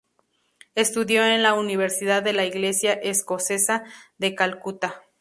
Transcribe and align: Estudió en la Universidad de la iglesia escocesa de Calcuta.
Estudió 0.73 1.23
en 1.23 1.43
la 1.43 1.53
Universidad 1.53 2.23
de 2.23 2.33
la 2.33 2.43
iglesia 2.43 2.93
escocesa 2.93 3.83
de 4.17 4.33
Calcuta. 4.33 5.03